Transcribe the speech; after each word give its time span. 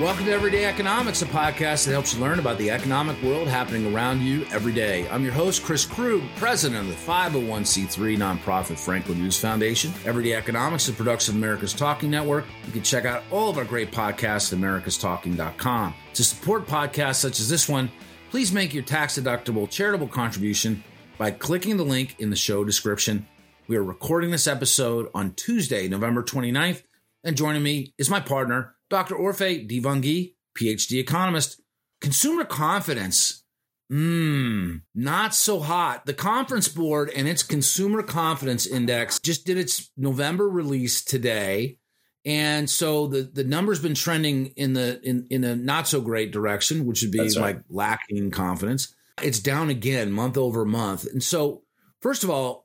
Welcome 0.00 0.24
to 0.24 0.32
Everyday 0.32 0.64
Economics, 0.64 1.22
a 1.22 1.26
podcast 1.26 1.86
that 1.86 1.92
helps 1.92 2.14
you 2.14 2.20
learn 2.20 2.40
about 2.40 2.58
the 2.58 2.68
economic 2.68 3.22
world 3.22 3.46
happening 3.46 3.94
around 3.94 4.22
you 4.22 4.44
every 4.50 4.72
day. 4.72 5.08
I'm 5.08 5.22
your 5.22 5.32
host, 5.32 5.62
Chris 5.62 5.86
Krug, 5.86 6.20
president 6.34 6.80
of 6.80 6.88
the 6.88 7.12
501c3 7.12 8.18
nonprofit 8.18 8.76
Franklin 8.76 9.22
News 9.22 9.38
Foundation. 9.38 9.92
Everyday 10.04 10.34
Economics 10.34 10.88
is 10.88 10.94
a 10.94 10.96
production 10.96 11.36
of 11.36 11.38
America's 11.38 11.72
Talking 11.72 12.10
Network. 12.10 12.44
You 12.66 12.72
can 12.72 12.82
check 12.82 13.04
out 13.04 13.22
all 13.30 13.48
of 13.48 13.56
our 13.56 13.64
great 13.64 13.92
podcasts 13.92 14.52
at 14.52 14.58
americastalking.com. 14.58 15.94
To 16.14 16.24
support 16.24 16.66
podcasts 16.66 17.20
such 17.20 17.38
as 17.38 17.48
this 17.48 17.68
one, 17.68 17.88
please 18.30 18.50
make 18.50 18.74
your 18.74 18.82
tax 18.82 19.16
deductible 19.16 19.70
charitable 19.70 20.08
contribution 20.08 20.82
by 21.18 21.30
clicking 21.30 21.76
the 21.76 21.84
link 21.84 22.16
in 22.18 22.30
the 22.30 22.36
show 22.36 22.64
description. 22.64 23.28
We 23.68 23.76
are 23.76 23.84
recording 23.84 24.32
this 24.32 24.48
episode 24.48 25.08
on 25.14 25.34
Tuesday, 25.34 25.86
November 25.86 26.24
29th, 26.24 26.82
and 27.22 27.36
joining 27.36 27.62
me 27.62 27.94
is 27.96 28.10
my 28.10 28.18
partner, 28.18 28.74
Dr. 28.94 29.16
Orphe 29.16 29.68
Divounguy, 29.68 30.34
PhD 30.56 31.00
economist. 31.00 31.60
Consumer 32.00 32.44
confidence, 32.44 33.42
mmm, 33.90 34.82
not 34.94 35.34
so 35.34 35.58
hot. 35.58 36.06
The 36.06 36.14
Conference 36.14 36.68
Board 36.68 37.10
and 37.10 37.26
its 37.26 37.42
Consumer 37.42 38.04
Confidence 38.04 38.68
Index 38.68 39.18
just 39.18 39.46
did 39.46 39.58
its 39.58 39.90
November 39.96 40.48
release 40.48 41.02
today. 41.02 41.78
And 42.24 42.70
so 42.70 43.08
the, 43.08 43.22
the 43.22 43.42
number's 43.42 43.80
been 43.80 43.96
trending 43.96 44.46
in 44.54 44.74
the 44.74 45.00
in, 45.02 45.26
in 45.28 45.42
a 45.42 45.56
not 45.56 45.88
so 45.88 46.00
great 46.00 46.30
direction, 46.30 46.86
which 46.86 47.02
would 47.02 47.10
be 47.10 47.28
like 47.30 47.62
lacking 47.68 48.30
confidence. 48.30 48.94
It's 49.20 49.40
down 49.40 49.70
again 49.70 50.12
month 50.12 50.38
over 50.38 50.64
month. 50.64 51.04
And 51.04 51.20
so, 51.20 51.64
first 52.00 52.22
of 52.22 52.30
all, 52.30 52.63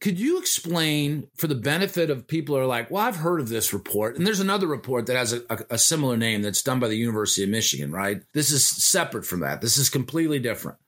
could 0.00 0.18
you 0.18 0.38
explain 0.38 1.26
for 1.36 1.46
the 1.46 1.54
benefit 1.54 2.10
of 2.10 2.28
people 2.28 2.54
who 2.54 2.60
are 2.62 2.66
like, 2.66 2.90
well, 2.90 3.04
I've 3.04 3.16
heard 3.16 3.40
of 3.40 3.48
this 3.48 3.72
report, 3.72 4.16
and 4.16 4.26
there's 4.26 4.40
another 4.40 4.66
report 4.66 5.06
that 5.06 5.16
has 5.16 5.32
a, 5.32 5.42
a, 5.50 5.58
a, 5.70 5.78
similar 5.78 6.16
name 6.16 6.42
that's 6.42 6.62
done 6.62 6.78
by 6.78 6.88
the 6.88 6.96
University 6.96 7.42
of 7.42 7.50
Michigan, 7.50 7.90
right? 7.90 8.22
This 8.32 8.50
is 8.52 8.66
separate 8.66 9.26
from 9.26 9.40
that. 9.40 9.60
This 9.60 9.76
is 9.76 9.88
completely 9.88 10.38
different. 10.38 10.78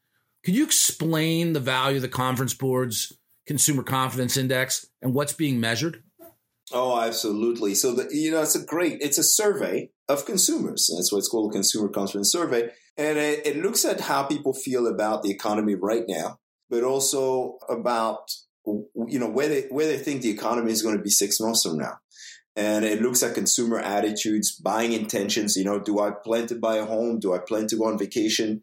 Could 0.44 0.54
you 0.54 0.64
explain 0.64 1.52
the 1.52 1.60
value 1.60 1.96
of 1.96 2.02
the 2.02 2.08
Conference 2.08 2.54
Board's 2.54 3.12
Consumer 3.46 3.82
Confidence 3.82 4.36
Index 4.36 4.86
and 5.00 5.14
what's 5.14 5.32
being 5.32 5.58
measured? 5.58 6.02
Oh, 6.72 7.00
absolutely. 7.00 7.74
So, 7.74 7.94
the, 7.94 8.08
you 8.10 8.30
know, 8.30 8.42
it's 8.42 8.54
a 8.54 8.64
great, 8.64 8.98
it's 9.00 9.18
a 9.18 9.24
survey 9.24 9.90
of 10.08 10.24
consumers. 10.26 10.90
That's 10.94 11.12
what 11.12 11.18
it's 11.18 11.28
called 11.28 11.50
a 11.50 11.52
Consumer 11.52 11.88
Confidence 11.88 12.30
Survey. 12.30 12.70
And 12.96 13.18
it, 13.18 13.46
it 13.46 13.56
looks 13.56 13.84
at 13.84 14.00
how 14.00 14.22
people 14.24 14.54
feel 14.54 14.86
about 14.86 15.22
the 15.22 15.30
economy 15.30 15.74
right 15.74 16.04
now, 16.06 16.38
but 16.70 16.82
also 16.82 17.58
about 17.68 18.30
you 18.66 19.18
know 19.18 19.28
where 19.28 19.48
they 19.48 19.62
where 19.70 19.86
they 19.86 19.98
think 19.98 20.22
the 20.22 20.30
economy 20.30 20.72
is 20.72 20.82
going 20.82 20.96
to 20.96 21.02
be 21.02 21.10
six 21.10 21.40
months 21.40 21.62
from 21.62 21.78
now. 21.78 21.98
And 22.54 22.84
it 22.84 23.00
looks 23.00 23.22
at 23.22 23.34
consumer 23.34 23.78
attitudes 23.78 24.52
buying 24.52 24.92
intentions 24.92 25.56
you 25.56 25.64
know 25.64 25.80
do 25.80 26.00
i 26.00 26.10
plan 26.10 26.46
to 26.48 26.54
buy 26.54 26.76
a 26.76 26.84
home? 26.84 27.18
Do 27.18 27.34
i 27.34 27.38
plan 27.38 27.66
to 27.68 27.76
go 27.76 27.86
on 27.86 27.98
vacation? 27.98 28.62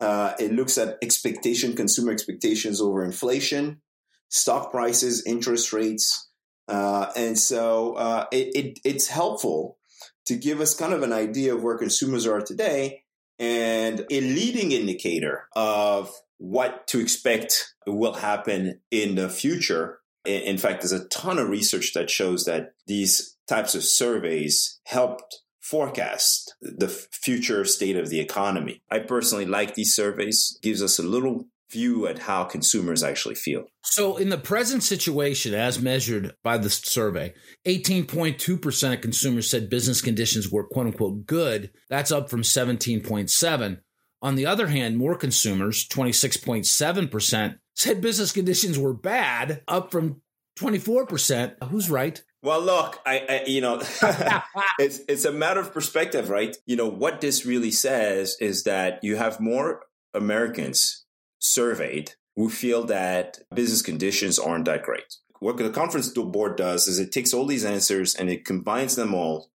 Uh, 0.00 0.32
it 0.38 0.52
looks 0.52 0.78
at 0.78 0.96
expectation 1.02 1.74
consumer 1.74 2.12
expectations 2.12 2.80
over 2.80 3.04
inflation 3.04 3.80
stock 4.28 4.70
prices 4.70 5.24
interest 5.26 5.72
rates. 5.72 6.28
Uh, 6.66 7.10
and 7.16 7.38
so 7.38 7.94
uh, 7.94 8.26
it, 8.30 8.54
it, 8.54 8.78
it's 8.84 9.08
helpful 9.08 9.78
to 10.26 10.36
give 10.36 10.60
us 10.60 10.74
kind 10.74 10.92
of 10.92 11.02
an 11.02 11.12
idea 11.12 11.54
of 11.54 11.62
where 11.62 11.78
consumers 11.78 12.26
are 12.26 12.42
today 12.42 13.02
and 13.38 14.00
a 14.10 14.20
leading 14.20 14.72
indicator 14.72 15.48
of 15.56 16.10
what 16.38 16.86
to 16.88 17.00
expect 17.00 17.74
will 17.86 18.14
happen 18.14 18.80
in 18.90 19.16
the 19.16 19.28
future. 19.28 20.00
In 20.24 20.58
fact, 20.58 20.80
there's 20.80 20.92
a 20.92 21.08
ton 21.08 21.38
of 21.38 21.48
research 21.48 21.92
that 21.94 22.10
shows 22.10 22.44
that 22.44 22.72
these 22.86 23.36
types 23.46 23.74
of 23.74 23.84
surveys 23.84 24.80
helped 24.84 25.42
forecast 25.60 26.54
the 26.60 26.88
future 26.88 27.64
state 27.64 27.96
of 27.96 28.08
the 28.08 28.20
economy. 28.20 28.82
I 28.90 29.00
personally 29.00 29.46
like 29.46 29.74
these 29.74 29.94
surveys. 29.94 30.58
Gives 30.62 30.82
us 30.82 30.98
a 30.98 31.02
little 31.02 31.46
view 31.70 32.06
at 32.06 32.20
how 32.20 32.44
consumers 32.44 33.02
actually 33.02 33.34
feel. 33.34 33.64
So, 33.82 34.16
in 34.16 34.30
the 34.30 34.38
present 34.38 34.82
situation, 34.82 35.54
as 35.54 35.80
measured 35.80 36.34
by 36.42 36.58
the 36.58 36.70
survey, 36.70 37.34
18.2% 37.66 38.94
of 38.94 39.00
consumers 39.00 39.50
said 39.50 39.70
business 39.70 40.00
conditions 40.00 40.50
were 40.50 40.66
quote 40.66 40.86
unquote 40.86 41.26
good. 41.26 41.70
That's 41.90 42.12
up 42.12 42.30
from 42.30 42.42
17.7. 42.42 43.80
On 44.20 44.34
the 44.34 44.46
other 44.46 44.66
hand, 44.66 44.96
more 44.96 45.14
consumers, 45.14 45.86
26.7%, 45.88 47.58
said 47.74 48.00
business 48.00 48.32
conditions 48.32 48.78
were 48.78 48.94
bad, 48.94 49.62
up 49.68 49.90
from 49.90 50.22
24%. 50.58 51.54
Who's 51.68 51.88
right? 51.88 52.22
Well, 52.42 52.60
look, 52.60 53.00
I, 53.06 53.24
I 53.28 53.44
you 53.46 53.60
know, 53.60 53.80
it's 54.78 55.00
it's 55.08 55.24
a 55.24 55.32
matter 55.32 55.60
of 55.60 55.72
perspective, 55.72 56.30
right? 56.30 56.56
You 56.66 56.76
know, 56.76 56.88
what 56.88 57.20
this 57.20 57.44
really 57.44 57.70
says 57.70 58.36
is 58.40 58.64
that 58.64 59.02
you 59.02 59.16
have 59.16 59.40
more 59.40 59.86
Americans 60.14 61.04
surveyed 61.38 62.12
who 62.36 62.48
feel 62.48 62.84
that 62.84 63.40
business 63.54 63.82
conditions 63.82 64.38
aren't 64.38 64.66
that 64.66 64.84
great. 64.84 65.16
What 65.40 65.56
the 65.56 65.70
conference 65.70 66.08
board 66.10 66.56
does 66.56 66.88
is 66.88 66.98
it 66.98 67.12
takes 67.12 67.32
all 67.32 67.46
these 67.46 67.64
answers 67.64 68.14
and 68.14 68.28
it 68.28 68.44
combines 68.44 68.96
them 68.96 69.14
all 69.14 69.50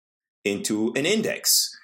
into 0.44 0.92
an 0.96 1.06
index. 1.06 1.76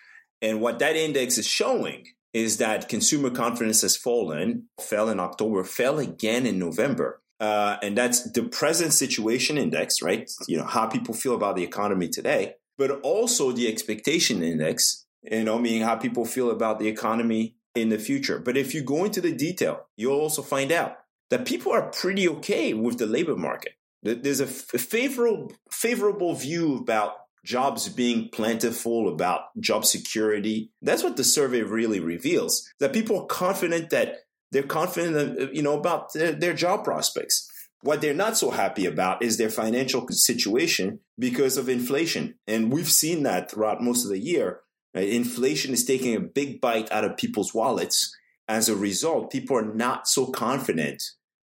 And 0.43 0.61
what 0.61 0.79
that 0.81 0.97
index 0.97 1.39
is 1.39 1.47
showing 1.47 2.06
is 2.34 2.59
that 2.59 2.89
consumer 2.89 3.31
confidence 3.31 3.83
has 3.83 3.97
fallen, 3.97 4.65
fell 4.81 5.09
in 5.09 5.21
October, 5.21 5.62
fell 5.65 6.00
again 6.00 6.45
in 6.45 6.59
November. 6.59 7.22
Uh, 7.41 7.77
and 7.81 7.97
that's 7.97 8.31
the 8.33 8.43
present 8.43 8.93
situation 8.93 9.56
index, 9.56 10.03
right? 10.03 10.31
You 10.49 10.59
know, 10.59 10.65
how 10.65 10.87
people 10.87 11.15
feel 11.15 11.34
about 11.34 11.56
the 11.56 11.62
economy 11.62 12.09
today, 12.09 12.55
but 12.77 12.91
also 13.03 13.53
the 13.53 13.69
expectation 13.69 14.43
index, 14.43 15.06
you 15.23 15.44
know, 15.44 15.59
meaning 15.59 15.83
how 15.83 15.97
people 15.97 16.25
feel 16.25 16.50
about 16.50 16.81
the 16.81 16.89
economy 16.89 17.55
in 17.75 17.89
the 17.89 17.99
future. 17.99 18.39
But 18.39 18.56
if 18.56 18.75
you 18.75 18.83
go 18.83 19.05
into 19.05 19.21
the 19.21 19.33
detail, 19.33 19.87
you'll 19.97 20.21
also 20.21 20.43
find 20.43 20.73
out 20.73 20.99
that 21.31 21.47
people 21.47 21.73
are 21.73 21.91
pretty 21.91 22.28
okay 22.28 22.75
with 22.75 22.99
the 22.99 23.06
labor 23.06 23.37
market. 23.37 23.75
There's 24.03 24.41
a 24.41 24.47
favorable, 24.47 25.53
favorable 25.71 26.34
view 26.34 26.77
about 26.77 27.15
jobs 27.44 27.88
being 27.88 28.31
plentiful, 28.31 29.09
about 29.09 29.43
job 29.60 29.84
security. 29.84 30.71
That's 30.82 31.05
what 31.05 31.16
the 31.16 31.25
survey 31.25 31.62
really 31.62 32.00
reveals. 32.00 32.69
That 32.81 32.93
people 32.93 33.21
are 33.21 33.27
confident 33.27 33.91
that 33.91 34.16
they're 34.50 34.62
confident, 34.62 35.55
you 35.55 35.62
know, 35.62 35.78
about 35.78 36.12
their, 36.12 36.32
their 36.32 36.55
job 36.55 36.84
prospects. 36.84 37.49
What 37.82 38.00
they're 38.00 38.15
not 38.15 38.38
so 38.38 38.50
happy 38.50 38.87
about 38.87 39.22
is 39.22 39.37
their 39.37 39.50
financial 39.50 40.06
situation 40.09 41.00
because 41.19 41.59
of 41.59 41.69
inflation. 41.69 42.37
And 42.47 42.72
we've 42.72 42.91
seen 42.91 43.25
that 43.25 43.50
throughout 43.50 43.82
most 43.82 44.05
of 44.05 44.11
the 44.11 44.19
year. 44.19 44.61
Uh, 44.97 45.00
inflation 45.00 45.75
is 45.75 45.84
taking 45.84 46.15
a 46.15 46.21
big 46.21 46.61
bite 46.61 46.91
out 46.91 47.05
of 47.05 47.16
people's 47.16 47.53
wallets. 47.53 48.16
As 48.49 48.69
a 48.69 48.76
result, 48.76 49.32
people 49.32 49.56
are 49.56 49.75
not 49.75 50.09
so 50.09 50.26
confident 50.26 51.03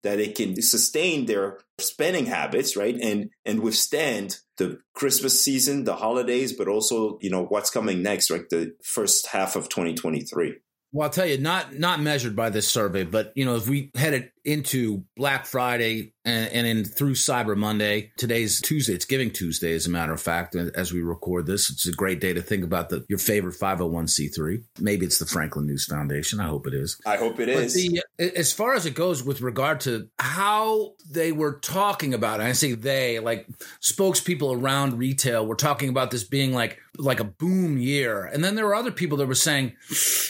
that 0.03 0.19
it 0.19 0.35
can 0.35 0.61
sustain 0.61 1.25
their 1.25 1.59
spending 1.79 2.25
habits, 2.25 2.75
right? 2.75 2.95
And 2.99 3.29
and 3.45 3.61
withstand 3.61 4.37
the 4.57 4.79
Christmas 4.93 5.43
season, 5.43 5.83
the 5.83 5.95
holidays, 5.95 6.53
but 6.53 6.67
also, 6.67 7.17
you 7.21 7.29
know, 7.29 7.45
what's 7.45 7.69
coming 7.69 8.03
next, 8.03 8.29
right? 8.29 8.47
The 8.49 8.73
first 8.83 9.27
half 9.27 9.55
of 9.55 9.69
2023. 9.69 10.55
Well, 10.91 11.05
I'll 11.05 11.09
tell 11.09 11.25
you, 11.25 11.39
not 11.39 11.73
not 11.73 11.99
measured 11.99 12.35
by 12.35 12.51
this 12.51 12.67
survey, 12.67 13.03
but 13.03 13.33
you 13.35 13.45
know, 13.45 13.55
if 13.55 13.67
we 13.67 13.91
headed 13.95 14.31
into 14.45 15.05
Black 15.15 15.47
Friday 15.47 16.12
and, 16.25 16.51
and 16.51 16.67
in 16.67 16.85
through 16.85 17.13
Cyber 17.13 17.55
Monday, 17.55 18.11
today's 18.17 18.61
Tuesday. 18.61 18.93
It's 18.93 19.05
Giving 19.05 19.31
Tuesday, 19.31 19.73
as 19.73 19.87
a 19.87 19.89
matter 19.89 20.13
of 20.13 20.21
fact. 20.21 20.55
As 20.55 20.93
we 20.93 21.01
record 21.01 21.45
this, 21.45 21.69
it's 21.69 21.85
a 21.85 21.91
great 21.91 22.21
day 22.21 22.33
to 22.33 22.41
think 22.41 22.63
about 22.63 22.89
the 22.89 23.05
your 23.09 23.19
favorite 23.19 23.55
501c3. 23.55 24.63
Maybe 24.79 25.05
it's 25.05 25.19
the 25.19 25.25
Franklin 25.25 25.67
News 25.67 25.85
Foundation. 25.85 26.39
I 26.39 26.47
hope 26.47 26.67
it 26.67 26.73
is. 26.73 26.99
I 27.05 27.17
hope 27.17 27.39
it 27.39 27.47
but 27.47 27.63
is. 27.63 27.73
The, 27.73 28.01
as 28.19 28.53
far 28.53 28.73
as 28.73 28.85
it 28.85 28.95
goes 28.95 29.23
with 29.23 29.41
regard 29.41 29.81
to 29.81 30.09
how 30.19 30.93
they 31.09 31.31
were 31.31 31.59
talking 31.59 32.13
about 32.13 32.39
it, 32.39 32.43
I 32.43 32.53
say 32.53 32.73
they 32.73 33.19
like 33.19 33.47
spokespeople 33.81 34.61
around 34.61 34.97
retail 34.97 35.45
were 35.45 35.55
talking 35.55 35.89
about 35.89 36.11
this 36.11 36.23
being 36.23 36.53
like 36.53 36.79
like 36.97 37.19
a 37.19 37.25
boom 37.25 37.77
year, 37.77 38.25
and 38.25 38.43
then 38.43 38.55
there 38.55 38.65
were 38.65 38.75
other 38.75 38.91
people 38.91 39.17
that 39.17 39.27
were 39.27 39.35
saying, 39.35 39.73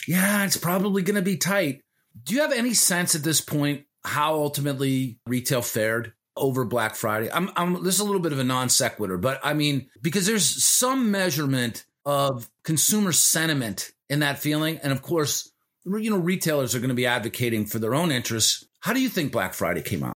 "Yeah, 0.07 0.45
it's 0.45 0.57
probably 0.57 1.03
going 1.03 1.15
to 1.15 1.21
be 1.21 1.37
tight." 1.37 1.81
Do 2.23 2.35
you 2.35 2.41
have 2.41 2.51
any 2.51 2.73
sense 2.73 3.15
at 3.15 3.23
this 3.23 3.41
point 3.41 3.85
how 4.05 4.35
ultimately 4.35 5.19
retail 5.27 5.61
fared 5.61 6.13
over 6.35 6.65
Black 6.65 6.95
Friday? 6.95 7.29
I'm, 7.31 7.51
I'm 7.55 7.83
this 7.83 7.95
is 7.95 8.01
a 8.01 8.05
little 8.05 8.21
bit 8.21 8.33
of 8.33 8.39
a 8.39 8.43
non 8.43 8.69
sequitur, 8.69 9.17
but 9.17 9.39
I 9.43 9.53
mean 9.53 9.89
because 10.01 10.25
there's 10.25 10.63
some 10.63 11.11
measurement 11.11 11.85
of 12.05 12.49
consumer 12.63 13.11
sentiment 13.11 13.91
in 14.09 14.19
that 14.19 14.39
feeling, 14.39 14.77
and 14.83 14.91
of 14.91 15.01
course, 15.01 15.51
you 15.85 16.09
know, 16.09 16.17
retailers 16.17 16.75
are 16.75 16.79
going 16.79 16.89
to 16.89 16.95
be 16.95 17.05
advocating 17.05 17.65
for 17.65 17.79
their 17.79 17.95
own 17.95 18.11
interests. 18.11 18.65
How 18.81 18.93
do 18.93 19.01
you 19.01 19.09
think 19.09 19.31
Black 19.31 19.53
Friday 19.53 19.81
came 19.81 20.03
out? 20.03 20.13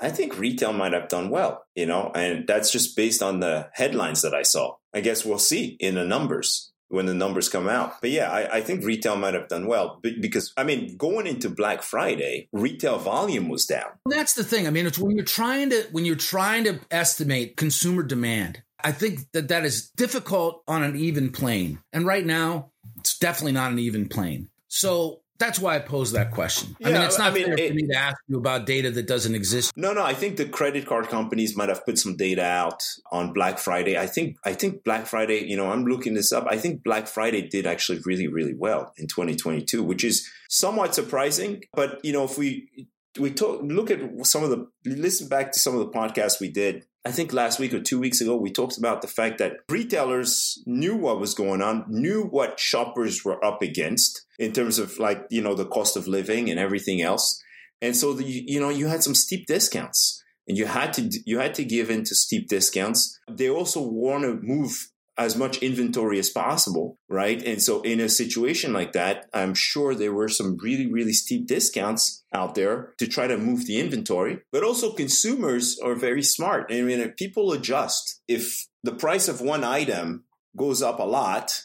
I 0.00 0.10
think 0.10 0.38
retail 0.38 0.72
might 0.72 0.92
have 0.92 1.08
done 1.08 1.28
well, 1.28 1.64
you 1.74 1.86
know, 1.86 2.12
and 2.14 2.46
that's 2.46 2.70
just 2.70 2.96
based 2.96 3.22
on 3.22 3.40
the 3.40 3.68
headlines 3.72 4.22
that 4.22 4.32
I 4.32 4.42
saw. 4.42 4.76
I 4.94 5.00
guess 5.00 5.24
we'll 5.24 5.38
see 5.38 5.76
in 5.80 5.96
the 5.96 6.04
numbers 6.04 6.72
when 6.88 7.06
the 7.06 7.14
numbers 7.14 7.48
come 7.48 7.68
out. 7.68 8.00
But 8.00 8.10
yeah, 8.10 8.30
I, 8.30 8.56
I, 8.56 8.60
think 8.60 8.84
retail 8.84 9.16
might 9.16 9.34
have 9.34 9.48
done 9.48 9.66
well 9.66 10.00
because, 10.02 10.52
I 10.56 10.64
mean, 10.64 10.96
going 10.96 11.26
into 11.26 11.50
Black 11.50 11.82
Friday, 11.82 12.48
retail 12.52 12.98
volume 12.98 13.48
was 13.48 13.66
down. 13.66 13.90
That's 14.06 14.34
the 14.34 14.44
thing. 14.44 14.66
I 14.66 14.70
mean, 14.70 14.86
it's 14.86 14.98
when 14.98 15.16
you're 15.16 15.24
trying 15.24 15.70
to 15.70 15.86
when 15.92 16.04
you're 16.04 16.16
trying 16.16 16.64
to 16.64 16.80
estimate 16.90 17.56
consumer 17.56 18.02
demand 18.02 18.62
I 18.82 18.92
think 18.92 19.30
that 19.32 19.48
that 19.48 19.64
is 19.64 19.90
difficult 19.90 20.62
on 20.68 20.82
an 20.82 20.96
even 20.96 21.30
plane. 21.30 21.80
And 21.92 22.06
right 22.06 22.24
now, 22.24 22.70
it's 22.98 23.18
definitely 23.18 23.52
not 23.52 23.72
an 23.72 23.78
even 23.78 24.08
plane. 24.08 24.48
So 24.68 25.20
that's 25.38 25.60
why 25.60 25.76
I 25.76 25.78
posed 25.78 26.14
that 26.14 26.32
question. 26.32 26.76
Yeah, 26.80 26.88
I 26.88 26.92
mean, 26.92 27.02
it's 27.02 27.18
not 27.18 27.30
I 27.30 27.34
mean, 27.34 27.44
fair 27.44 27.54
it, 27.58 27.68
for 27.68 27.74
me 27.74 27.86
to 27.86 27.94
ask 27.94 28.16
you 28.26 28.38
about 28.38 28.66
data 28.66 28.90
that 28.90 29.06
doesn't 29.06 29.34
exist. 29.34 29.72
No, 29.76 29.92
no. 29.92 30.02
I 30.02 30.12
think 30.12 30.36
the 30.36 30.46
credit 30.46 30.86
card 30.86 31.08
companies 31.08 31.56
might 31.56 31.68
have 31.68 31.84
put 31.84 31.98
some 31.98 32.16
data 32.16 32.42
out 32.42 32.82
on 33.12 33.32
Black 33.32 33.58
Friday. 33.58 33.96
I 33.96 34.06
think, 34.06 34.36
I 34.44 34.52
think 34.52 34.82
Black 34.82 35.06
Friday. 35.06 35.44
You 35.44 35.56
know, 35.56 35.70
I'm 35.70 35.84
looking 35.84 36.14
this 36.14 36.32
up. 36.32 36.46
I 36.50 36.58
think 36.58 36.82
Black 36.82 37.06
Friday 37.06 37.42
did 37.42 37.66
actually 37.66 38.00
really, 38.04 38.26
really 38.26 38.54
well 38.54 38.92
in 38.96 39.06
2022, 39.06 39.82
which 39.82 40.02
is 40.02 40.28
somewhat 40.48 40.94
surprising. 40.94 41.62
But 41.72 42.04
you 42.04 42.12
know, 42.12 42.24
if 42.24 42.36
we 42.36 42.88
we 43.18 43.30
talk, 43.30 43.60
look 43.62 43.90
at 43.90 44.00
some 44.26 44.42
of 44.42 44.50
the 44.50 44.68
listen 44.84 45.28
back 45.28 45.52
to 45.52 45.60
some 45.60 45.74
of 45.76 45.80
the 45.80 45.92
podcasts 45.92 46.40
we 46.40 46.50
did 46.50 46.84
I 47.08 47.10
think 47.10 47.32
last 47.32 47.58
week 47.58 47.72
or 47.72 47.80
two 47.80 47.98
weeks 47.98 48.20
ago, 48.20 48.36
we 48.36 48.52
talked 48.52 48.76
about 48.76 49.00
the 49.00 49.08
fact 49.08 49.38
that 49.38 49.54
retailers 49.70 50.62
knew 50.66 50.94
what 50.94 51.18
was 51.18 51.32
going 51.32 51.62
on, 51.62 51.86
knew 51.88 52.24
what 52.24 52.60
shoppers 52.60 53.24
were 53.24 53.42
up 53.42 53.62
against 53.62 54.26
in 54.38 54.52
terms 54.52 54.78
of 54.78 54.98
like, 54.98 55.24
you 55.30 55.40
know, 55.40 55.54
the 55.54 55.64
cost 55.64 55.96
of 55.96 56.06
living 56.06 56.50
and 56.50 56.60
everything 56.60 57.00
else. 57.00 57.42
And 57.80 57.96
so, 57.96 58.12
the, 58.12 58.24
you 58.26 58.60
know, 58.60 58.68
you 58.68 58.88
had 58.88 59.02
some 59.02 59.14
steep 59.14 59.46
discounts 59.46 60.22
and 60.46 60.58
you 60.58 60.66
had 60.66 60.92
to, 60.94 61.10
you 61.24 61.38
had 61.38 61.54
to 61.54 61.64
give 61.64 61.88
in 61.88 62.04
to 62.04 62.14
steep 62.14 62.46
discounts. 62.46 63.18
They 63.26 63.48
also 63.48 63.80
want 63.80 64.24
to 64.24 64.38
move 64.42 64.90
as 65.18 65.36
much 65.36 65.58
inventory 65.58 66.18
as 66.18 66.30
possible, 66.30 66.96
right? 67.08 67.42
And 67.44 67.60
so 67.60 67.82
in 67.82 67.98
a 67.98 68.08
situation 68.08 68.72
like 68.72 68.92
that, 68.92 69.28
I'm 69.34 69.52
sure 69.52 69.94
there 69.94 70.12
were 70.12 70.28
some 70.28 70.56
really, 70.62 70.86
really 70.86 71.12
steep 71.12 71.48
discounts 71.48 72.22
out 72.32 72.54
there 72.54 72.94
to 72.98 73.08
try 73.08 73.26
to 73.26 73.36
move 73.36 73.66
the 73.66 73.80
inventory. 73.80 74.38
But 74.52 74.62
also 74.62 74.92
consumers 74.92 75.78
are 75.80 75.96
very 75.96 76.22
smart. 76.22 76.70
I 76.70 76.82
mean, 76.82 77.06
people 77.18 77.52
adjust. 77.52 78.20
If 78.28 78.68
the 78.84 78.94
price 78.94 79.26
of 79.26 79.40
one 79.40 79.64
item 79.64 80.24
goes 80.56 80.82
up 80.82 81.00
a 81.00 81.04
lot 81.04 81.64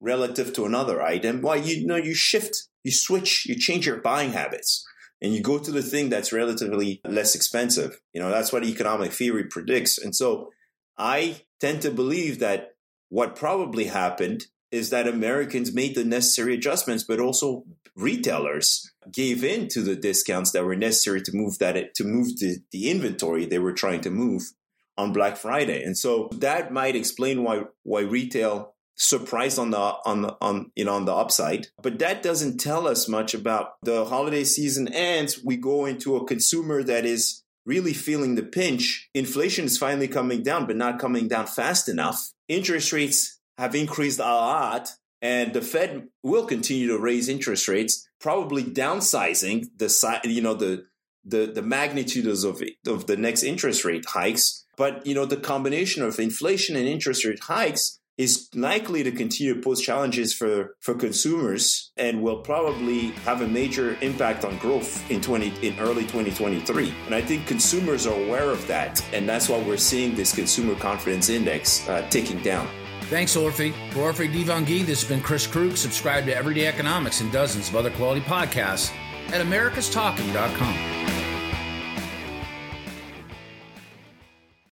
relative 0.00 0.52
to 0.54 0.66
another 0.66 1.00
item, 1.00 1.40
well, 1.40 1.56
you 1.56 1.86
know, 1.86 1.96
you 1.96 2.14
shift, 2.14 2.68
you 2.82 2.90
switch, 2.90 3.46
you 3.46 3.54
change 3.54 3.86
your 3.86 3.98
buying 3.98 4.32
habits 4.32 4.84
and 5.22 5.32
you 5.32 5.40
go 5.40 5.58
to 5.58 5.70
the 5.70 5.82
thing 5.82 6.08
that's 6.08 6.32
relatively 6.32 7.00
less 7.04 7.36
expensive. 7.36 8.00
You 8.12 8.20
know, 8.20 8.30
that's 8.30 8.52
what 8.52 8.64
economic 8.64 9.12
theory 9.12 9.44
predicts. 9.44 9.98
And 9.98 10.16
so 10.16 10.50
I 10.96 11.42
tend 11.60 11.82
to 11.82 11.90
believe 11.90 12.40
that 12.40 12.74
what 13.08 13.36
probably 13.36 13.84
happened 13.84 14.46
is 14.70 14.90
that 14.90 15.08
Americans 15.08 15.72
made 15.72 15.94
the 15.94 16.04
necessary 16.04 16.54
adjustments, 16.54 17.04
but 17.04 17.20
also 17.20 17.64
retailers 17.96 18.92
gave 19.10 19.42
in 19.42 19.68
to 19.68 19.82
the 19.82 19.96
discounts 19.96 20.52
that 20.52 20.64
were 20.64 20.76
necessary 20.76 21.20
to 21.22 21.32
move 21.34 21.58
that 21.58 21.94
to 21.94 22.04
move 22.04 22.38
the, 22.38 22.58
the 22.70 22.90
inventory 22.90 23.44
they 23.44 23.58
were 23.58 23.72
trying 23.72 24.00
to 24.02 24.10
move 24.10 24.52
on 24.96 25.12
Black 25.12 25.36
Friday. 25.36 25.82
And 25.82 25.96
so 25.96 26.28
that 26.32 26.72
might 26.72 26.96
explain 26.96 27.42
why 27.42 27.62
why 27.82 28.02
retail 28.02 28.74
surprised 28.96 29.58
on 29.58 29.70
the 29.70 29.78
on 29.78 30.22
the 30.22 30.36
on 30.40 30.70
you 30.76 30.84
know 30.84 30.94
on 30.94 31.06
the 31.06 31.14
upside. 31.14 31.68
But 31.82 31.98
that 32.00 32.22
doesn't 32.22 32.58
tell 32.58 32.86
us 32.86 33.08
much 33.08 33.32
about 33.32 33.76
the 33.82 34.04
holiday 34.04 34.44
season 34.44 34.92
ends. 34.92 35.42
We 35.42 35.56
go 35.56 35.86
into 35.86 36.16
a 36.16 36.26
consumer 36.26 36.82
that 36.82 37.04
is 37.04 37.42
really 37.68 37.92
feeling 37.92 38.34
the 38.34 38.42
pinch. 38.42 39.08
Inflation 39.14 39.66
is 39.66 39.78
finally 39.78 40.08
coming 40.08 40.42
down, 40.42 40.66
but 40.66 40.76
not 40.76 40.98
coming 40.98 41.28
down 41.28 41.46
fast 41.46 41.88
enough 41.88 42.32
interest 42.48 42.92
rates 42.92 43.38
have 43.58 43.74
increased 43.74 44.18
a 44.18 44.22
lot 44.22 44.90
and 45.20 45.52
the 45.52 45.60
Fed 45.60 46.08
will 46.22 46.46
continue 46.46 46.88
to 46.88 46.98
raise 46.98 47.28
interest 47.28 47.68
rates, 47.68 48.08
probably 48.20 48.62
downsizing 48.62 49.66
the 49.76 49.88
size, 49.88 50.20
you 50.24 50.42
know, 50.42 50.54
the 50.54 50.86
the 51.24 51.46
the 51.46 51.62
magnitudes 51.62 52.44
of 52.44 52.62
of 52.86 53.06
the 53.06 53.16
next 53.16 53.42
interest 53.42 53.84
rate 53.84 54.06
hikes. 54.06 54.64
But 54.76 55.06
you 55.06 55.14
know, 55.14 55.26
the 55.26 55.36
combination 55.36 56.02
of 56.04 56.20
inflation 56.20 56.76
and 56.76 56.86
interest 56.86 57.24
rate 57.24 57.40
hikes 57.40 57.98
is 58.18 58.48
likely 58.54 59.04
to 59.04 59.12
continue 59.12 59.54
to 59.54 59.60
pose 59.60 59.80
challenges 59.80 60.34
for, 60.34 60.76
for 60.80 60.94
consumers 60.94 61.92
and 61.96 62.20
will 62.20 62.40
probably 62.40 63.12
have 63.24 63.40
a 63.40 63.46
major 63.46 63.96
impact 64.00 64.44
on 64.44 64.58
growth 64.58 65.08
in 65.10 65.20
20 65.20 65.66
in 65.66 65.78
early 65.78 66.02
2023. 66.02 66.92
And 67.06 67.14
I 67.14 67.22
think 67.22 67.46
consumers 67.46 68.06
are 68.06 68.20
aware 68.20 68.50
of 68.50 68.66
that, 68.66 69.02
and 69.14 69.28
that's 69.28 69.48
why 69.48 69.62
we're 69.62 69.76
seeing 69.76 70.16
this 70.16 70.34
consumer 70.34 70.74
confidence 70.74 71.28
index 71.28 71.88
uh, 71.88 72.06
ticking 72.10 72.42
down. 72.42 72.68
Thanks, 73.02 73.36
Orphe. 73.36 73.72
For 73.92 74.12
Orphe 74.12 74.30
this 74.84 75.00
has 75.00 75.08
been 75.08 75.22
Chris 75.22 75.46
Krug. 75.46 75.76
Subscribe 75.76 76.26
to 76.26 76.36
Everyday 76.36 76.66
Economics 76.66 77.20
and 77.20 77.32
dozens 77.32 77.68
of 77.68 77.76
other 77.76 77.90
quality 77.90 78.20
podcasts 78.20 78.92
at 79.28 79.44
americastalking.com. 79.44 81.17